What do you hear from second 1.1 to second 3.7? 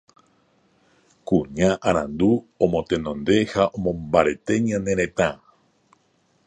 kuña arandu omotenonde ha